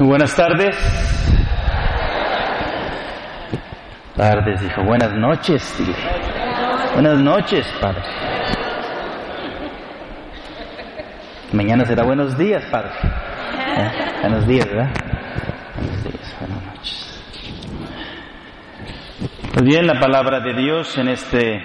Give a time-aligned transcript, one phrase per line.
[0.00, 0.08] cbp.gov/careers.
[0.08, 0.76] Buenas tardes.
[4.16, 4.82] Tardes, dijo.
[4.82, 5.94] Buenas noches, dile.
[6.94, 8.02] Buenas noches, padre.
[11.52, 12.90] Mañana será buenos días, padre.
[13.76, 13.90] ¿Eh?
[14.22, 14.90] Buenos días, ¿verdad?
[15.76, 17.24] Buenos días, buenas noches.
[19.52, 21.62] Pues bien, la palabra de Dios en este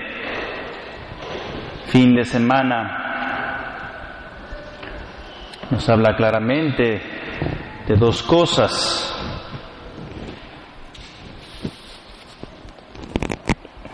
[1.87, 3.01] fin de semana
[5.69, 7.14] nos habla claramente
[7.87, 9.11] de dos cosas.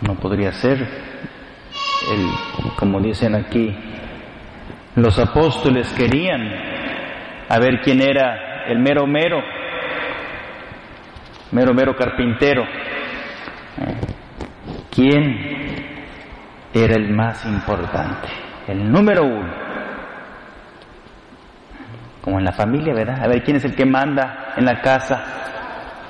[0.00, 3.74] No podría ser, el, como dicen aquí,
[4.96, 6.42] los apóstoles querían
[7.48, 9.40] a ver quién era el mero mero,
[11.52, 12.64] mero mero carpintero.
[14.90, 16.04] ¿Quién
[16.74, 18.28] era el más importante?
[18.68, 19.61] El número uno
[22.32, 23.22] como en la familia, ¿verdad?
[23.22, 25.22] A ver quién es el que manda en la casa.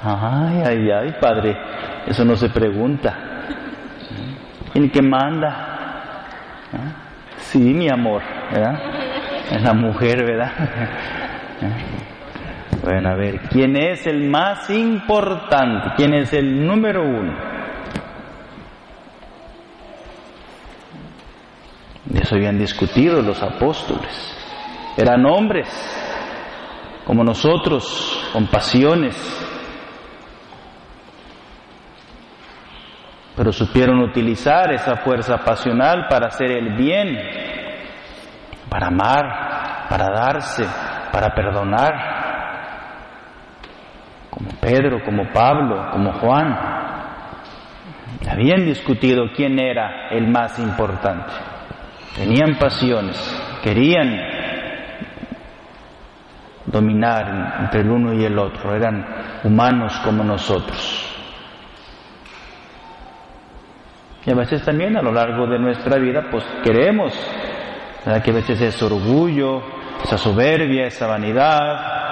[0.05, 1.57] Ay, ay, ay, padre,
[2.07, 3.13] eso no se pregunta.
[4.73, 6.27] ¿Quién es el que manda?
[7.39, 8.79] Sí, mi amor, ¿verdad?
[9.51, 10.53] Es la mujer, ¿verdad?
[12.85, 15.89] Bueno, a ver, ¿quién es el más importante?
[15.97, 17.33] ¿Quién es el número uno?
[22.15, 24.37] Eso habían discutido los apóstoles.
[24.97, 25.69] Eran hombres
[27.05, 29.17] como nosotros, con pasiones,
[33.37, 37.19] pero supieron utilizar esa fuerza pasional para hacer el bien,
[38.69, 40.65] para amar, para darse,
[41.11, 42.23] para perdonar,
[44.31, 46.57] como Pedro, como Pablo, como Juan.
[48.31, 51.33] Habían discutido quién era el más importante.
[52.15, 53.17] Tenían pasiones,
[53.63, 54.32] querían
[56.67, 59.05] dominar entre el uno y el otro, eran
[59.45, 61.09] humanos como nosotros.
[64.25, 67.13] Y a veces también a lo largo de nuestra vida, pues queremos,
[68.23, 69.63] que a veces es orgullo,
[70.05, 72.03] esa soberbia, esa vanidad,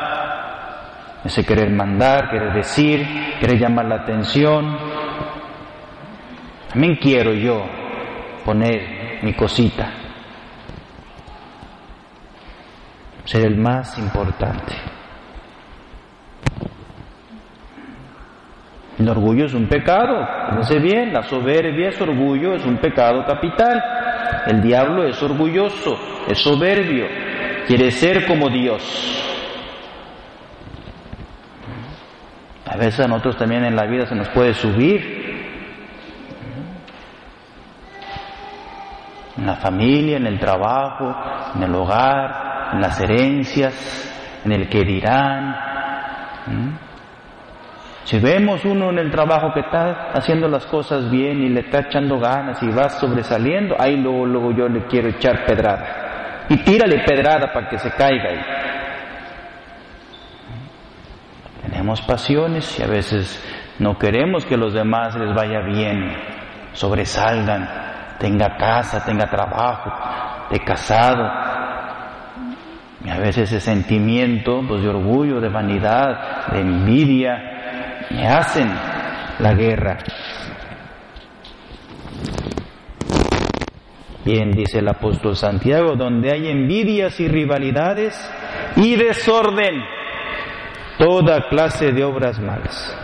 [1.25, 3.07] ese querer mandar, querer decir,
[3.39, 4.77] querer llamar la atención.
[6.69, 7.65] También quiero yo
[8.45, 9.93] poner mi cosita,
[13.31, 14.75] ser el más importante.
[18.99, 23.25] El orgullo es un pecado, no sé bien, la soberbia es orgullo, es un pecado
[23.25, 23.81] capital.
[24.47, 25.97] El diablo es orgulloso,
[26.27, 27.07] es soberbio,
[27.69, 28.83] quiere ser como Dios.
[32.67, 35.21] A veces a nosotros también en la vida se nos puede subir.
[39.39, 41.15] En la familia, en el trabajo,
[41.55, 45.57] en el hogar, en las herencias, en el que dirán.
[48.05, 51.81] Si vemos uno en el trabajo que está haciendo las cosas bien y le está
[51.81, 56.47] echando ganas y va sobresaliendo, ahí luego, yo le quiero echar pedrada.
[56.49, 58.41] Y tírale pedrada para que se caiga ahí.
[61.63, 66.17] Tenemos pasiones y a veces no queremos que los demás les vaya bien,
[66.73, 67.69] sobresalgan,
[68.19, 69.93] tenga casa, tenga trabajo,
[70.51, 71.50] de casado.
[73.05, 78.69] Y a veces ese sentimiento pues, de orgullo, de vanidad, de envidia, me hacen
[79.39, 79.99] la guerra.
[84.25, 88.15] Bien, dice el apóstol Santiago, donde hay envidias y rivalidades
[88.77, 89.83] y desorden,
[90.99, 92.97] toda clase de obras malas.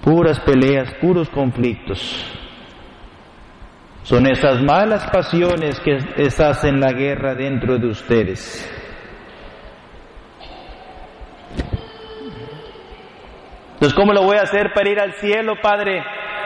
[0.00, 2.35] Puras peleas, puros conflictos.
[4.06, 5.98] Son esas malas pasiones que
[6.38, 8.72] hacen la guerra dentro de ustedes.
[13.74, 16.04] Entonces, ¿cómo lo voy a hacer para ir al cielo, Padre?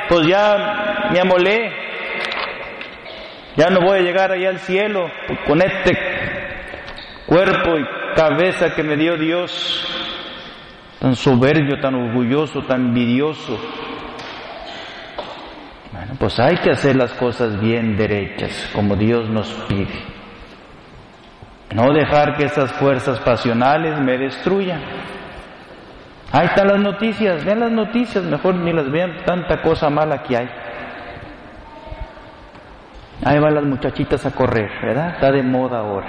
[0.08, 1.70] Pues ya me amolé,
[3.56, 5.10] Ya no voy a llegar allá al cielo
[5.46, 5.98] con este
[7.26, 7.84] cuerpo y
[8.16, 9.86] cabeza que me dio Dios,
[10.98, 13.60] tan soberbio, tan orgulloso, tan envidioso.
[16.18, 20.10] Pues hay que hacer las cosas bien derechas, como Dios nos pide.
[21.74, 24.80] No dejar que esas fuerzas pasionales me destruyan.
[26.32, 30.36] Ahí están las noticias, vean las noticias, mejor ni las vean, tanta cosa mala que
[30.36, 30.50] hay.
[33.24, 35.10] Ahí van las muchachitas a correr, ¿verdad?
[35.10, 36.08] Está de moda ahora.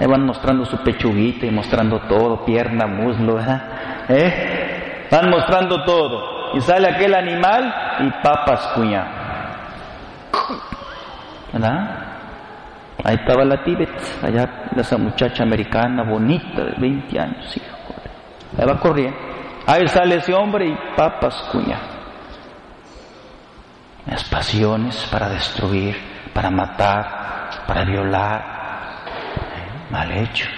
[0.00, 3.62] Ahí van mostrando su pechuguita y mostrando todo, pierna, muslo, ¿verdad?
[4.08, 5.08] ¿Eh?
[5.10, 6.54] Van mostrando todo.
[6.54, 9.23] Y sale aquel animal y papas cuña.
[11.54, 12.14] ¿Verdad?
[13.04, 13.90] Ahí estaba la Tíbet,
[14.22, 17.94] allá esa muchacha americana bonita de 20 años, hijo.
[18.58, 19.16] Ahí va corriendo.
[19.66, 21.78] Ahí sale ese hombre y papas cuña.
[24.06, 25.96] Las pasiones para destruir,
[26.32, 28.54] para matar, para violar.
[29.90, 30.48] Mal hecho.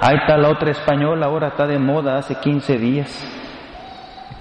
[0.00, 3.26] Ahí está la otra española, ahora está de moda hace 15 días.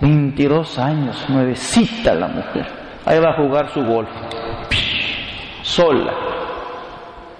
[0.01, 2.65] 22 años, nuevecita la mujer.
[3.05, 4.09] Ahí va a jugar su golf.
[5.69, 6.13] Sola.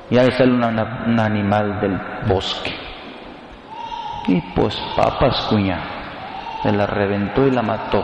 [0.10, 2.74] Y ahí sale un animal del bosque.
[4.28, 5.80] Y pues papas cuña.
[6.62, 8.04] Se la reventó y la mató.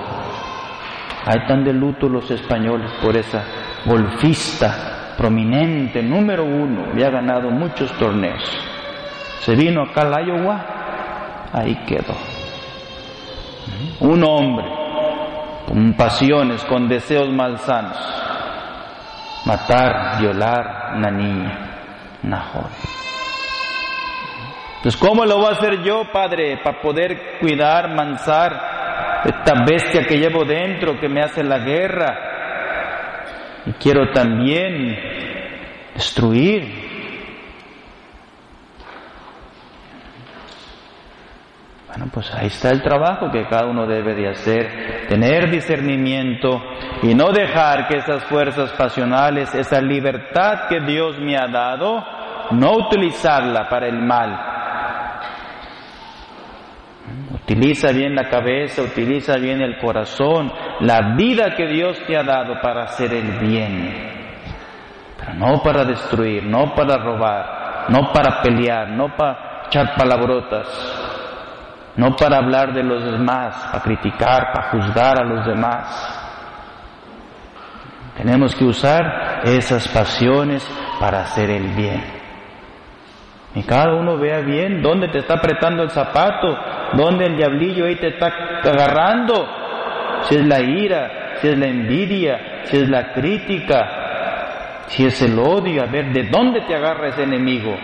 [1.26, 3.44] Ahí están de luto los españoles por esa
[3.86, 8.44] golfista prominente, número uno, había ganado muchos torneos.
[9.42, 10.66] Se vino acá a Iowa,
[11.54, 12.16] ahí quedó.
[14.00, 14.66] Un hombre
[15.68, 17.98] con pasiones, con deseos malsanos.
[19.46, 22.72] Matar, violar una niña, una joven.
[24.78, 30.18] Entonces, ¿cómo lo voy a hacer yo, Padre, para poder cuidar, mansar esta bestia que
[30.18, 32.20] llevo dentro, que me hace la guerra?
[33.66, 34.96] Y quiero también
[35.96, 36.85] destruir.
[41.96, 46.62] Bueno, pues ahí está el trabajo que cada uno debe de hacer, tener discernimiento
[47.02, 52.04] y no dejar que esas fuerzas pasionales, esa libertad que Dios me ha dado,
[52.52, 54.38] no utilizarla para el mal.
[57.34, 60.52] Utiliza bien la cabeza, utiliza bien el corazón,
[60.82, 64.34] la vida que Dios te ha dado para hacer el bien,
[65.18, 71.05] pero no para destruir, no para robar, no para pelear, no para echar palabrotas,
[71.98, 76.22] no para hablar de los demás, para criticar, para juzgar a los demás.
[78.18, 80.66] Tenemos que usar esas pasiones
[81.00, 82.04] para hacer el bien.
[83.56, 86.58] Y cada uno vea bien dónde te está apretando el zapato,
[86.94, 88.28] dónde el diablillo ahí te está
[88.64, 89.48] agarrando.
[90.24, 95.40] Si es la ira, si es la envidia, si es la crítica, si es el
[95.40, 97.76] odio, a ver de dónde te agarra ese enemigo.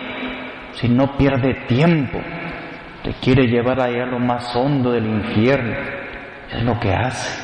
[0.72, 2.20] Si no pierde tiempo,
[3.02, 5.76] te quiere llevar allá a lo más hondo del infierno.
[6.50, 7.42] Es lo que hace.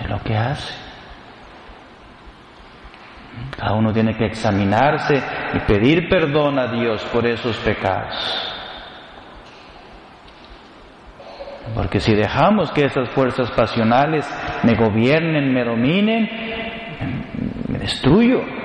[0.00, 0.74] Es lo que hace.
[3.56, 5.22] Cada uno tiene que examinarse
[5.54, 8.14] y pedir perdón a Dios por esos pecados.
[11.74, 14.26] Porque si dejamos que esas fuerzas pasionales
[14.62, 16.28] me gobiernen, me dominen,
[17.68, 18.57] me destruyo.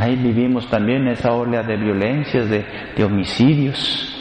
[0.00, 2.64] Ahí vivimos también esa ola de violencias, de,
[2.96, 4.16] de homicidios.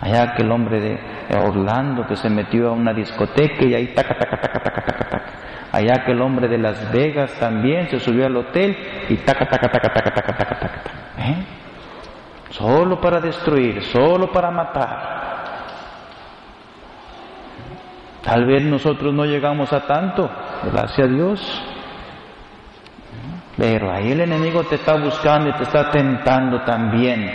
[0.00, 4.40] Allá aquel hombre de Orlando que se metió a una discoteca y ahí taca, taca,
[4.40, 5.24] taca, taca, taca, taca.
[5.70, 8.76] Allá aquel hombre de Las Vegas también se subió al hotel
[9.08, 10.90] y taca, taca, taca, taca, taca, taca, taca, taca.
[11.18, 11.46] ¿Eh?
[12.50, 15.16] Solo para destruir, solo para matar.
[18.24, 20.28] Tal vez nosotros no llegamos a tanto,
[20.72, 21.75] gracias a Dios.
[23.56, 27.30] Pero ahí el enemigo te está buscando y te está tentando también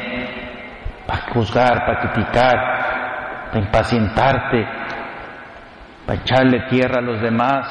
[1.08, 2.58] para juzgar, para criticar,
[3.48, 4.68] para impacientarte,
[6.06, 7.68] para echarle tierra a los demás.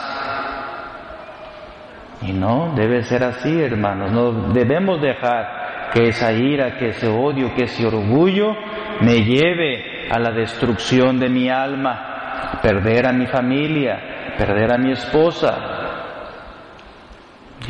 [2.22, 4.10] Y no, debe ser así, hermanos.
[4.10, 8.54] No debemos dejar que esa ira, que ese odio, que ese orgullo
[9.00, 14.92] me lleve a la destrucción de mi alma, perder a mi familia, perder a mi
[14.92, 15.79] esposa.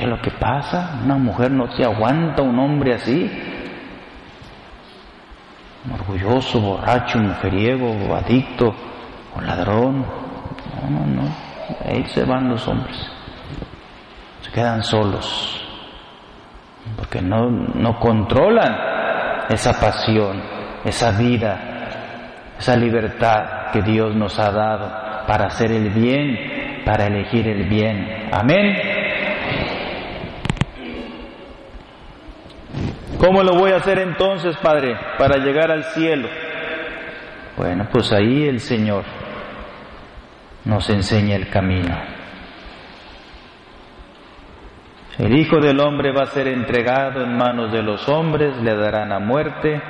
[0.00, 0.99] ¿Qué es lo que pasa?
[1.04, 3.30] Una mujer no se aguanta un hombre así.
[5.92, 8.75] Orgulloso, borracho, mujeriego, adicto,
[9.37, 10.07] o ladrón.
[10.83, 11.28] No, no, no.
[11.85, 12.97] Ahí se van los hombres
[14.40, 15.62] se quedan solos,
[16.97, 18.75] porque no, no controlan
[19.50, 20.42] esa pasión,
[20.83, 27.47] esa vida, esa libertad que Dios nos ha dado para hacer el bien para elegir
[27.47, 28.28] el bien.
[28.33, 28.75] Amén.
[33.21, 36.27] ¿Cómo lo voy a hacer entonces, Padre, para llegar al cielo?
[37.55, 39.05] Bueno, pues ahí el Señor
[40.65, 41.95] nos enseña el camino.
[45.19, 49.12] El Hijo del Hombre va a ser entregado en manos de los hombres, le darán
[49.12, 49.83] a muerte,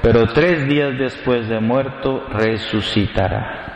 [0.00, 3.66] pero tres días después de muerto resucitará.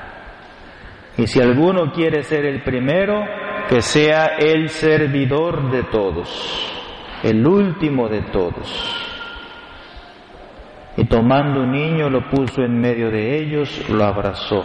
[1.19, 3.23] Y si alguno quiere ser el primero,
[3.69, 6.75] que sea el servidor de todos,
[7.25, 9.03] el último de todos.
[10.97, 14.63] Y tomando un niño lo puso en medio de ellos, lo abrazó.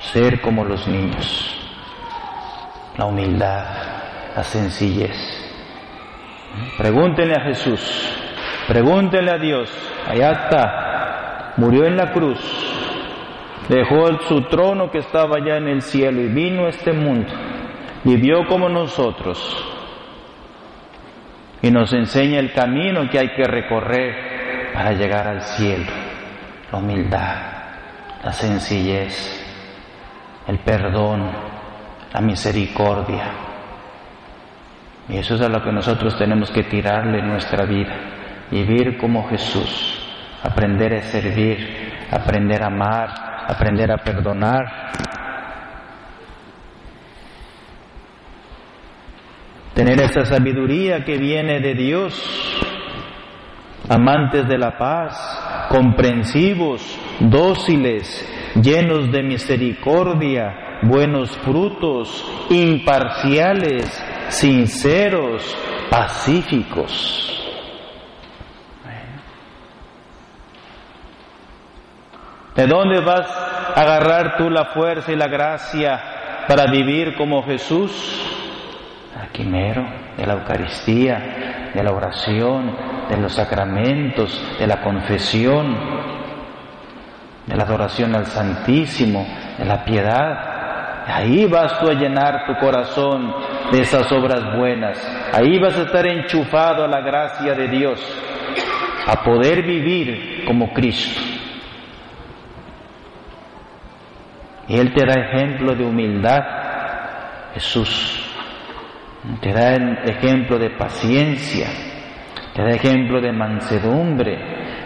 [0.00, 1.60] Ser como los niños,
[2.96, 3.64] la humildad,
[4.34, 5.14] la sencillez.
[6.78, 7.80] Pregúntenle a Jesús,
[8.66, 9.70] pregúntenle a Dios,
[10.08, 12.40] allá está, murió en la cruz,
[13.68, 17.30] dejó su trono que estaba allá en el cielo y vino a este mundo,
[18.04, 19.75] vivió como nosotros,
[21.62, 25.90] y nos enseña el camino que hay que recorrer para llegar al cielo.
[26.70, 27.36] La humildad,
[28.22, 29.44] la sencillez,
[30.46, 31.30] el perdón,
[32.12, 33.24] la misericordia.
[35.08, 37.94] Y eso es a lo que nosotros tenemos que tirarle en nuestra vida.
[38.50, 40.04] Vivir como Jesús,
[40.42, 43.08] aprender a servir, aprender a amar,
[43.48, 44.90] aprender a perdonar,
[49.76, 52.14] tener esa sabiduría que viene de Dios,
[53.90, 63.84] amantes de la paz, comprensivos, dóciles, llenos de misericordia, buenos frutos, imparciales,
[64.28, 65.54] sinceros,
[65.90, 67.22] pacíficos.
[72.54, 76.00] ¿De dónde vas a agarrar tú la fuerza y la gracia
[76.48, 78.35] para vivir como Jesús?
[79.22, 82.74] Aquí mero, de la Eucaristía, de la oración,
[83.08, 85.76] de los sacramentos, de la confesión,
[87.46, 89.26] de la adoración al Santísimo,
[89.58, 91.04] de la piedad.
[91.06, 93.32] Ahí vas tú a llenar tu corazón
[93.70, 94.98] de esas obras buenas.
[95.32, 98.00] Ahí vas a estar enchufado a la gracia de Dios,
[99.06, 101.20] a poder vivir como Cristo.
[104.68, 106.42] Y Él te da ejemplo de humildad,
[107.54, 108.25] Jesús
[109.40, 111.68] te da ejemplo de paciencia,
[112.54, 114.38] te da ejemplo de mansedumbre,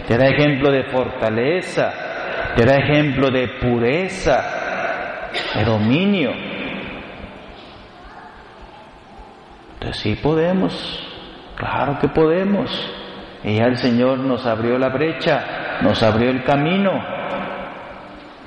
[0.07, 1.93] te da ejemplo de fortaleza,
[2.55, 6.31] te da ejemplo de pureza, de dominio.
[9.73, 10.73] Entonces sí podemos,
[11.55, 12.97] claro que podemos.
[13.43, 16.91] Y ya el Señor nos abrió la brecha, nos abrió el camino,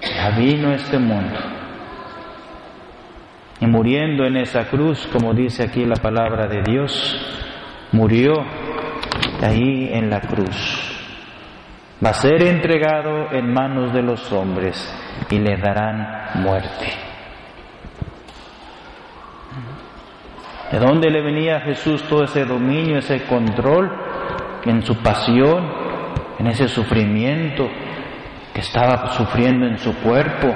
[0.02, 1.53] ya vino este mundo
[3.64, 6.92] y muriendo en esa cruz, como dice aquí la palabra de Dios,
[7.92, 8.35] murió
[9.42, 10.90] ahí en la cruz.
[12.04, 14.76] Va a ser entregado en manos de los hombres
[15.30, 16.92] y le darán muerte.
[20.71, 23.90] ¿De dónde le venía a Jesús todo ese dominio, ese control
[24.66, 25.73] en su pasión,
[26.38, 27.71] en ese sufrimiento
[28.52, 30.54] que estaba sufriendo en su cuerpo?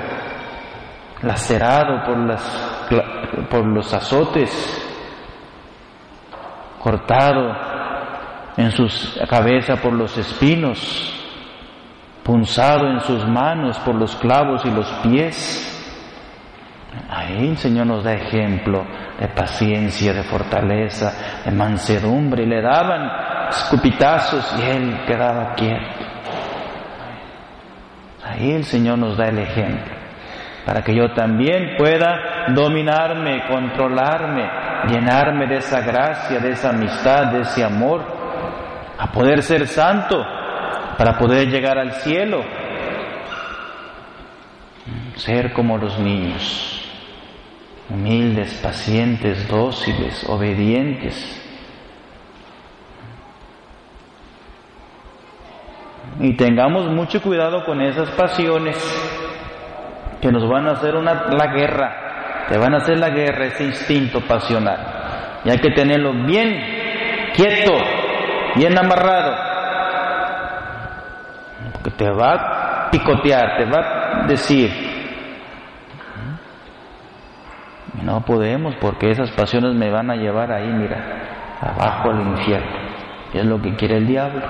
[1.22, 2.77] lacerado por, las,
[3.50, 4.50] por los azotes,
[6.80, 7.56] cortado
[8.56, 8.86] en su
[9.28, 11.14] cabeza por los espinos,
[12.22, 15.74] punzado en sus manos por los clavos y los pies.
[17.08, 18.84] Ahí el Señor nos da ejemplo
[19.20, 22.42] de paciencia, de fortaleza, de mansedumbre.
[22.42, 25.86] Y le daban escupitazos y él quedaba quieto.
[28.24, 29.98] Ahí el Señor nos da el ejemplo
[30.68, 34.48] para que yo también pueda dominarme, controlarme,
[34.88, 38.04] llenarme de esa gracia, de esa amistad, de ese amor,
[38.98, 40.24] a poder ser santo,
[40.96, 42.42] para poder llegar al cielo,
[45.14, 46.90] ser como los niños,
[47.88, 51.44] humildes, pacientes, dóciles, obedientes.
[56.20, 58.76] Y tengamos mucho cuidado con esas pasiones
[60.20, 62.07] que nos van a hacer una, la guerra,
[62.48, 64.78] te van a hacer la guerra, ese instinto pasional.
[65.44, 67.72] Y hay que tenerlo bien quieto,
[68.56, 69.36] bien amarrado,
[71.72, 74.72] porque te va a picotear, te va a decir,
[78.02, 82.88] no podemos porque esas pasiones me van a llevar ahí, mira, abajo al infierno.
[83.34, 84.42] Y es lo que quiere el diablo,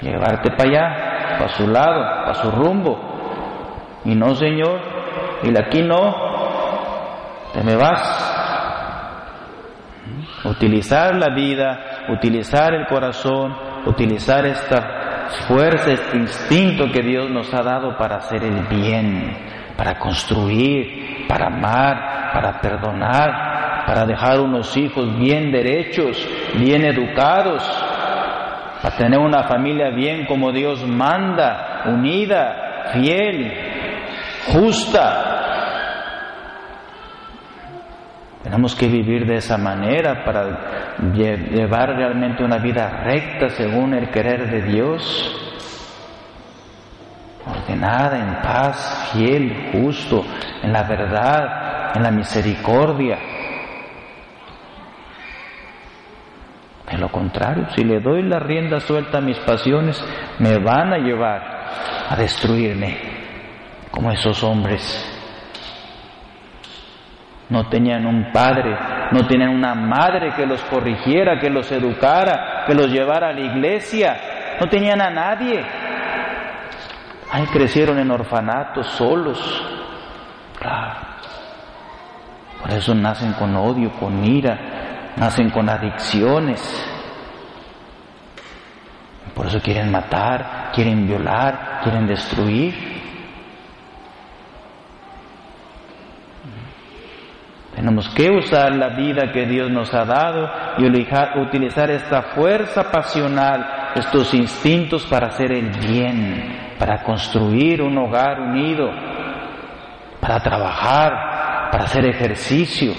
[0.00, 2.98] llevarte para allá, para su lado, para su rumbo.
[4.04, 4.80] Y no, Señor,
[5.42, 6.29] y aquí no,
[7.52, 8.36] te me vas.
[10.44, 13.54] Utilizar la vida, utilizar el corazón,
[13.86, 19.36] utilizar esta fuerza, este instinto que Dios nos ha dado para hacer el bien,
[19.76, 26.26] para construir, para amar, para perdonar, para dejar unos hijos bien derechos,
[26.58, 27.62] bien educados,
[28.82, 33.52] para tener una familia bien como Dios manda, unida, fiel,
[34.52, 35.39] justa.
[38.50, 44.50] Tenemos que vivir de esa manera para llevar realmente una vida recta según el querer
[44.50, 45.62] de Dios,
[47.46, 50.24] ordenada, en paz, fiel, justo,
[50.64, 53.18] en la verdad, en la misericordia.
[56.90, 60.04] De lo contrario, si le doy la rienda suelta a mis pasiones,
[60.40, 61.40] me van a llevar
[62.08, 62.98] a destruirme,
[63.92, 65.19] como esos hombres.
[67.50, 68.76] No tenían un padre,
[69.10, 73.40] no tenían una madre que los corrigiera, que los educara, que los llevara a la
[73.40, 75.64] iglesia, no tenían a nadie.
[77.32, 79.38] Ahí crecieron en orfanatos, solos.
[80.58, 81.00] Claro.
[82.60, 86.60] Por eso nacen con odio, con ira, nacen con adicciones.
[89.34, 92.89] Por eso quieren matar, quieren violar, quieren destruir.
[97.80, 103.92] Tenemos que usar la vida que Dios nos ha dado y utilizar esta fuerza pasional,
[103.94, 108.90] estos instintos para hacer el bien, para construir un hogar unido,
[110.20, 112.92] para trabajar, para hacer ejercicio.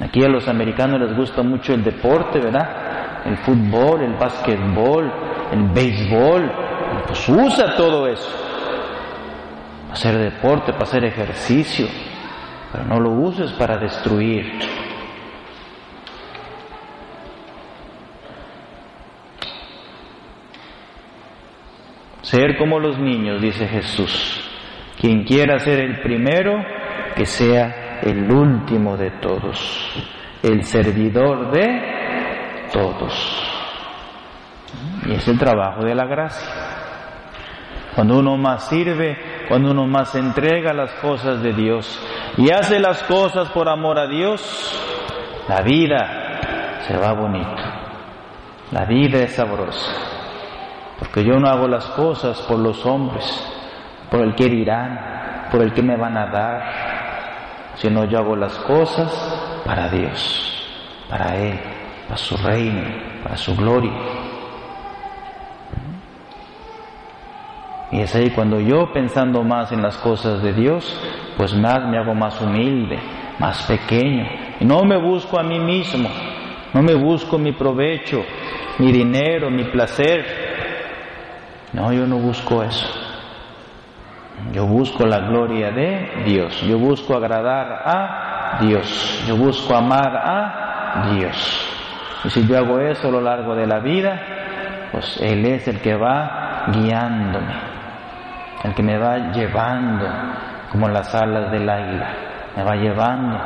[0.00, 3.22] Aquí a los americanos les gusta mucho el deporte, ¿verdad?
[3.24, 5.12] El fútbol, el básquetbol,
[5.52, 6.52] el béisbol.
[7.06, 8.30] Pues usa todo eso.
[9.82, 11.86] Para hacer deporte, para hacer ejercicio.
[12.72, 14.58] Pero no lo uses para destruir.
[22.22, 24.44] Ser como los niños, dice Jesús.
[25.00, 26.62] Quien quiera ser el primero,
[27.16, 29.92] que sea el último de todos,
[30.42, 33.44] el servidor de todos.
[35.06, 36.48] Y es el trabajo de la gracia.
[37.94, 39.16] Cuando uno más sirve,
[39.48, 41.98] cuando uno más entrega las cosas de Dios
[42.36, 44.42] y hace las cosas por amor a Dios,
[45.48, 47.56] la vida se va bonito.
[48.70, 49.92] La vida es sabrosa.
[50.98, 53.24] Porque yo no hago las cosas por los hombres,
[54.10, 58.54] por el que dirán, por el que me van a dar, sino yo hago las
[58.58, 59.10] cosas
[59.64, 60.66] para Dios,
[61.08, 61.58] para Él,
[62.06, 62.82] para su reino,
[63.22, 63.92] para su gloria.
[67.98, 70.84] Y es ahí cuando yo pensando más en las cosas de Dios,
[71.36, 72.96] pues más me hago más humilde,
[73.40, 74.24] más pequeño.
[74.60, 76.08] Y no me busco a mí mismo,
[76.74, 78.22] no me busco mi provecho,
[78.78, 80.24] mi dinero, mi placer.
[81.72, 82.86] No, yo no busco eso.
[84.52, 91.10] Yo busco la gloria de Dios, yo busco agradar a Dios, yo busco amar a
[91.16, 91.68] Dios.
[92.24, 94.22] Y si yo hago eso a lo largo de la vida,
[94.92, 97.77] pues Él es el que va guiándome,
[98.64, 100.06] el que me va llevando
[100.70, 102.14] como las alas del águila,
[102.56, 103.38] me va llevando.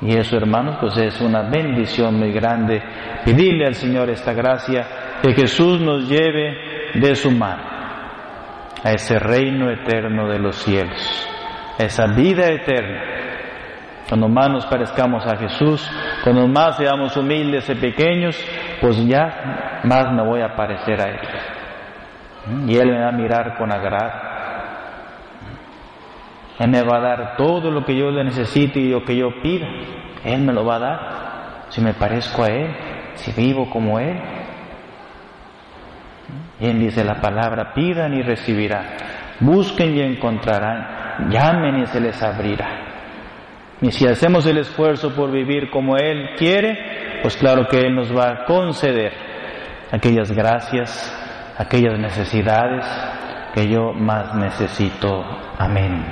[0.00, 2.82] Y eso, hermanos, pues es una bendición muy grande.
[3.24, 4.86] Pedirle al Señor esta gracia,
[5.22, 7.62] que Jesús nos lleve de su mano
[8.82, 11.28] a ese reino eterno de los cielos,
[11.78, 13.02] a esa vida eterna.
[14.06, 15.90] Cuando más nos parezcamos a Jesús,
[16.22, 18.38] cuando más seamos humildes y pequeños,
[18.82, 21.18] pues ya más me voy a parecer a Él.
[22.66, 24.12] Y Él me va a mirar con agrado.
[26.58, 29.40] Él me va a dar todo lo que yo le necesite y lo que yo
[29.42, 29.66] pida.
[30.24, 31.00] Él me lo va a dar.
[31.70, 32.76] Si me parezco a Él,
[33.14, 34.20] si vivo como Él.
[36.60, 38.86] Y él dice la palabra, pidan y recibirán,
[39.40, 42.84] busquen y encontrarán, llamen y se les abrirá.
[43.80, 48.16] Y si hacemos el esfuerzo por vivir como Él quiere, pues claro que Él nos
[48.16, 49.12] va a conceder
[49.90, 51.23] aquellas gracias,
[51.56, 52.84] aquellas necesidades
[53.54, 55.24] que yo más necesito.
[55.58, 56.04] Amén.